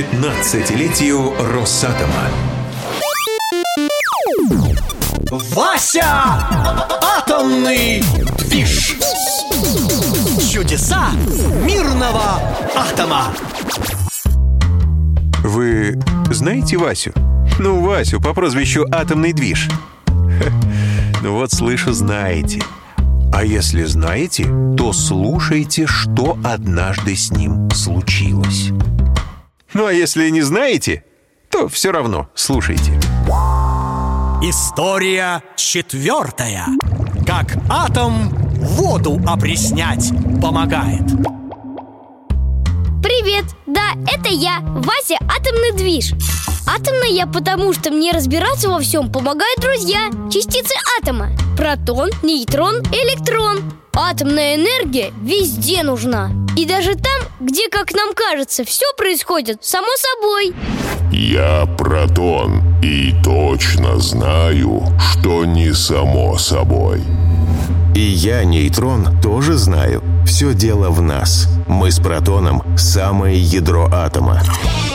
15-летию 0.00 1.34
Росатома. 1.52 2.30
Вася! 5.30 6.48
Атомный 7.18 8.02
движ! 8.38 8.96
Чудеса 10.50 11.10
мирного 11.66 12.40
атома! 12.74 13.34
Вы 15.44 16.00
знаете 16.30 16.78
Васю? 16.78 17.12
Ну, 17.58 17.82
Васю 17.82 18.22
по 18.22 18.32
прозвищу 18.32 18.86
Атомный 18.90 19.32
движ. 19.32 19.68
Ну 21.22 21.34
вот, 21.34 21.52
слышу, 21.52 21.92
знаете. 21.92 22.62
А 23.30 23.44
если 23.44 23.84
знаете, 23.84 24.44
то 24.78 24.94
слушайте, 24.94 25.86
что 25.86 26.38
однажды 26.42 27.14
с 27.14 27.30
ним 27.30 27.70
случилось. 27.70 28.70
Ну 29.72 29.86
а 29.86 29.92
если 29.92 30.28
не 30.30 30.40
знаете, 30.40 31.04
то 31.48 31.68
все 31.68 31.92
равно 31.92 32.28
слушайте. 32.34 32.92
История 34.42 35.42
четвертая. 35.54 36.66
Как 37.26 37.56
атом 37.68 38.30
воду 38.30 39.20
опреснять 39.26 40.10
помогает. 40.42 41.02
Привет! 43.00 43.44
Да, 43.66 43.92
это 44.12 44.28
я, 44.28 44.60
Вася 44.60 45.16
Атомный 45.28 45.72
движ 45.72 46.12
Атомный 46.66 47.12
я 47.12 47.26
потому, 47.26 47.72
что 47.72 47.90
мне 47.90 48.12
разбираться 48.12 48.68
во 48.68 48.78
всем 48.78 49.10
помогают 49.10 49.58
друзья 49.60 50.10
Частицы 50.30 50.74
атома 50.98 51.30
Протон, 51.56 52.10
нейтрон, 52.22 52.80
электрон 52.92 53.60
Атомная 53.94 54.56
энергия 54.56 55.12
везде 55.22 55.82
нужна 55.82 56.30
И 56.56 56.66
даже 56.66 56.94
там, 56.94 57.20
где, 57.40 57.68
как 57.68 57.92
нам 57.94 58.12
кажется, 58.14 58.64
все 58.64 58.84
происходит 58.96 59.64
само 59.64 59.88
собой. 59.96 60.54
Я 61.10 61.66
протон 61.78 62.62
и 62.82 63.14
точно 63.24 63.98
знаю, 63.98 64.82
что 64.98 65.44
не 65.44 65.72
само 65.72 66.38
собой. 66.38 67.02
И 67.94 68.00
я, 68.00 68.44
нейтрон, 68.44 69.20
тоже 69.20 69.54
знаю. 69.56 70.02
Все 70.24 70.54
дело 70.54 70.90
в 70.90 71.02
нас. 71.02 71.48
Мы 71.66 71.90
с 71.90 71.98
протоном 71.98 72.62
самое 72.78 73.38
ядро 73.38 73.88
атома. 73.92 74.40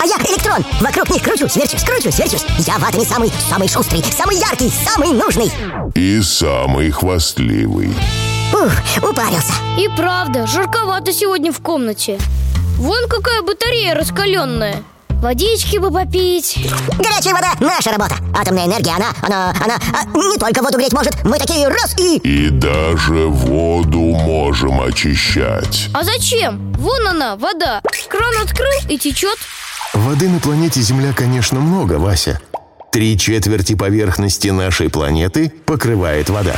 А 0.00 0.04
я 0.04 0.16
электрон, 0.16 0.64
вокруг 0.80 1.08
них 1.10 1.22
кручусь, 1.22 1.56
верчусь, 1.56 1.84
кручусь, 1.84 2.18
верчусь 2.18 2.44
Я 2.58 2.78
в 2.78 2.84
атоме 2.84 3.04
самый, 3.04 3.32
самый 3.48 3.68
шустрый, 3.68 4.04
самый 4.04 4.36
яркий, 4.36 4.70
самый 4.84 5.12
нужный. 5.12 5.50
И 5.94 6.20
самый 6.22 6.90
хвастливый 6.90 7.94
Ух, 8.52 9.10
упарился 9.10 9.52
И 9.78 9.88
правда, 9.96 10.46
жарковато 10.46 11.12
сегодня 11.12 11.52
в 11.52 11.60
комнате. 11.60 12.18
Вон 12.76 13.08
какая 13.08 13.42
батарея 13.42 13.94
раскаленная. 13.94 14.82
Водички 15.22 15.78
бы 15.78 15.92
попить. 15.92 16.58
Горячая 16.98 17.34
вода– 17.34 17.52
наша 17.60 17.92
работа. 17.92 18.16
Атомная 18.36 18.66
энергия, 18.66 18.90
она, 18.90 19.12
она, 19.22 19.54
она 19.64 19.78
а, 19.94 20.04
не 20.18 20.36
только 20.36 20.62
воду 20.62 20.78
греть 20.78 20.92
может. 20.92 21.22
Мы 21.24 21.38
такие 21.38 21.68
раз 21.68 21.96
и... 21.96 22.16
И 22.16 22.50
даже 22.50 23.28
воду 23.28 24.00
можем 24.00 24.80
очищать. 24.80 25.88
А 25.94 26.02
зачем? 26.02 26.72
Вон 26.72 27.06
она, 27.06 27.36
вода. 27.36 27.80
Кран 28.08 28.34
открыл 28.42 28.72
и 28.88 28.98
течет. 28.98 29.38
Воды 29.94 30.28
на 30.28 30.40
планете 30.40 30.80
Земля, 30.80 31.12
конечно, 31.12 31.60
много, 31.60 32.00
Вася. 32.00 32.40
Три 32.90 33.16
четверти 33.16 33.76
поверхности 33.76 34.48
нашей 34.48 34.90
планеты 34.90 35.52
покрывает 35.66 36.30
вода. 36.30 36.56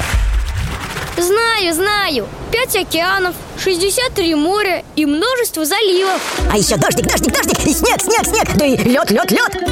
Знаю, 1.19 1.44
знаю 1.73 2.27
Пять 2.51 2.77
океанов, 2.77 3.35
63 3.59 4.35
моря 4.35 4.85
и 4.97 5.07
множество 5.07 5.65
заливов. 5.65 6.21
А 6.51 6.57
еще 6.57 6.77
дождик, 6.77 7.07
дождик, 7.07 7.33
дождик, 7.33 7.67
и 7.67 7.73
снег, 7.73 8.01
снег, 8.01 8.27
снег 8.27 8.49
Да 8.57 8.65
и 8.65 8.77
лед, 8.77 9.11
лед, 9.11 9.31
лед 9.31 9.69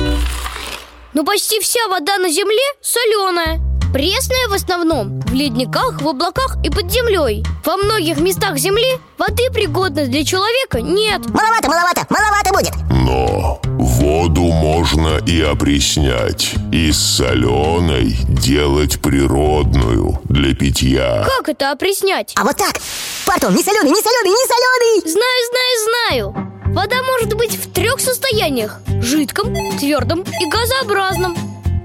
Но 1.12 1.24
почти 1.24 1.60
вся 1.60 1.86
вода 1.88 2.18
на 2.18 2.28
Земле 2.30 2.62
соленая 2.80 3.60
Пресная 3.92 4.48
в 4.48 4.54
основном, 4.54 5.20
в 5.20 5.34
ледниках, 5.34 6.00
в 6.00 6.08
облаках 6.08 6.56
и 6.64 6.70
под 6.70 6.90
землей 6.90 7.44
Во 7.64 7.76
многих 7.76 8.18
местах 8.18 8.56
Земли 8.56 8.98
воды 9.18 9.50
пригодной 9.52 10.08
для 10.08 10.24
человека 10.24 10.80
нет. 10.80 11.20
Маловато, 11.28 11.68
маловато, 11.68 12.06
маловато 12.08 12.52
будет. 12.52 12.72
Но 12.90 13.60
воду 14.02 14.42
можно 14.42 15.18
и 15.24 15.40
опреснять 15.40 16.54
Из 16.72 16.98
соленой 16.98 18.16
делать 18.28 19.00
природную 19.00 20.20
для 20.24 20.54
питья. 20.56 21.24
Как 21.24 21.48
это 21.48 21.70
опреснять? 21.70 22.32
А 22.34 22.42
вот 22.42 22.56
так. 22.56 22.80
Пардон, 23.24 23.54
не 23.54 23.62
соленый, 23.62 23.90
не 23.90 24.02
соленый, 24.02 24.30
не 24.30 24.46
соленый! 24.48 25.12
Знаю, 25.12 25.42
знаю, 25.50 26.32
знаю. 26.34 26.74
Вода 26.74 26.96
может 27.02 27.34
быть 27.34 27.56
в 27.56 27.72
трех 27.72 28.00
состояниях 28.00 28.80
Жидком, 29.00 29.54
твердом 29.78 30.22
и 30.22 30.50
газообразном. 30.50 31.36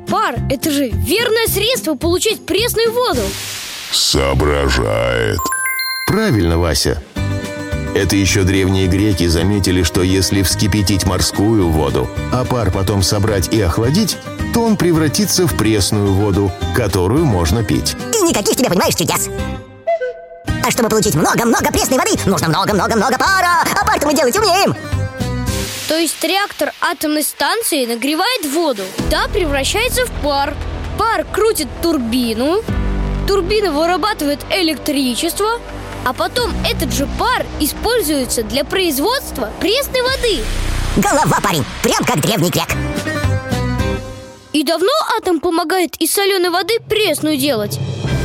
Пар– 0.10 0.38
это 0.50 0.72
же 0.72 0.90
верное 0.90 1.46
средство 1.46 1.94
получить 1.94 2.46
пресную 2.46 2.92
воду. 2.94 3.22
Соображает. 3.92 5.40
Правильно, 6.08 6.58
Вася 6.58 7.04
это 7.98 8.16
еще 8.16 8.44
древние 8.44 8.88
греки 8.88 9.26
заметили, 9.26 9.82
что 9.82 10.04
если 10.04 10.44
вскипятить 10.44 11.06
морскую 11.06 11.70
воду, 11.70 12.08
а 12.32 12.46
пар 12.46 12.70
потом 12.70 13.02
собрать 13.02 13.52
и 13.52 13.60
охладить, 13.60 14.18
то 14.54 14.64
он 14.64 14.78
превратится 14.78 15.48
в 15.48 15.58
пресную 15.58 16.14
воду, 16.14 16.52
которую 16.76 17.26
можно 17.26 17.64
пить. 17.64 17.96
И 18.14 18.22
никаких 18.22 18.56
тебе, 18.56 18.70
понимаешь, 18.70 18.94
чудес. 18.94 19.30
А 20.64 20.70
чтобы 20.70 20.90
получить 20.90 21.16
много-много 21.16 21.72
пресной 21.72 21.98
воды, 21.98 22.12
нужно 22.26 22.50
много-много-много 22.50 23.18
пара. 23.18 23.64
А 23.64 23.86
пар-то 23.86 24.06
мы 24.06 24.14
делать 24.14 24.38
умеем. 24.38 24.76
То 25.88 25.98
есть 25.98 26.24
реактор 26.24 26.74
атомной 26.82 27.24
станции 27.24 27.86
нагревает 27.86 28.46
воду 28.54 28.84
Та 29.10 29.28
превращается 29.30 30.06
в 30.06 30.12
пар. 30.22 30.54
Пар 31.00 31.26
крутит 31.32 31.70
турбину. 31.82 32.62
Турбина 33.28 33.72
вырабатывает 33.72 34.40
электричество 34.52 35.60
а 36.08 36.14
потом 36.14 36.54
этот 36.66 36.94
же 36.94 37.06
пар 37.20 37.46
используется 37.60 38.42
для 38.42 38.64
производства 38.64 39.52
пресной 39.60 40.02
воды 40.04 40.42
Голова, 40.96 41.42
парень, 41.44 41.66
прям 41.84 42.02
как 42.06 42.22
древний 42.22 42.50
грек 42.50 42.70
И 44.54 44.64
давно 44.64 44.94
атом 45.18 45.42
помогает 45.42 45.98
из 45.98 46.14
соленой 46.14 46.50
воды 46.50 46.80
пресную 46.80 47.36
делать? 47.36 47.78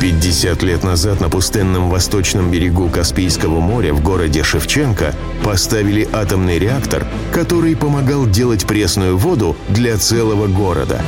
50 0.03 0.63
лет 0.63 0.83
назад 0.83 1.21
на 1.21 1.29
пустынном 1.29 1.89
восточном 1.89 2.51
берегу 2.51 2.89
Каспийского 2.89 3.61
моря 3.61 3.93
в 3.93 4.03
городе 4.03 4.43
Шевченко 4.43 5.15
поставили 5.45 6.05
атомный 6.11 6.59
реактор, 6.59 7.07
который 7.31 7.73
помогал 7.77 8.25
делать 8.25 8.67
пресную 8.67 9.17
воду 9.17 9.55
для 9.69 9.97
целого 9.97 10.47
города. 10.47 11.01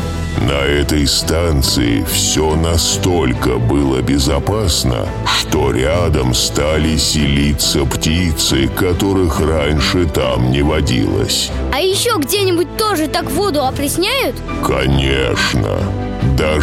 На 0.47 0.61
этой 0.63 1.07
станции 1.07 2.05
все 2.09 2.55
настолько 2.55 3.57
было 3.57 4.01
безопасно, 4.01 5.09
что 5.25 5.71
рядом 5.71 6.33
стали 6.33 6.95
селиться 6.95 7.83
птицы, 7.83 8.69
которых 8.69 9.41
раньше 9.41 10.05
там 10.05 10.51
не 10.51 10.61
водилось. 10.61 11.51
А 11.73 11.81
еще 11.81 12.11
где-нибудь 12.17 12.77
тоже 12.77 13.09
так 13.09 13.29
воду 13.29 13.61
опресняют? 13.65 14.37
Конечно. 14.65 15.79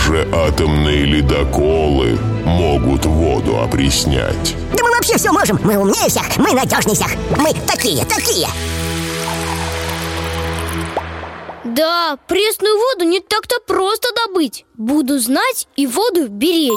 Даже 0.03 0.27
атомные 0.35 1.05
ледоколы 1.05 2.19
могут 2.45 3.07
воду 3.07 3.61
опреснять. 3.61 4.57
Да 4.77 4.83
мы 4.83 4.91
вообще 4.91 5.17
все 5.17 5.31
можем. 5.31 5.61
Мы 5.63 5.79
умнее 5.79 6.09
всех, 6.09 6.25
мы 6.39 6.53
надежнее 6.55 6.97
всех. 6.97 7.13
Мы 7.37 7.55
такие, 7.69 8.05
такие. 8.05 8.49
Да, 11.63 12.19
пресную 12.27 12.77
воду 12.77 13.05
не 13.05 13.21
так-то 13.21 13.61
просто 13.65 14.09
добыть. 14.27 14.65
Буду 14.77 15.21
знать 15.21 15.69
и 15.77 15.87
воду 15.87 16.27
беречь. 16.29 16.73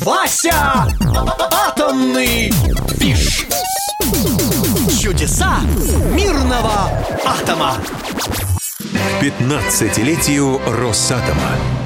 Вася! 0.00 0.88
Атомный 1.68 2.52
движ! 2.88 3.46
Чудеса 5.00 5.60
мирного 6.10 6.90
атома! 7.24 7.76
15-летию 9.20 10.60
Росатома. 10.66 11.81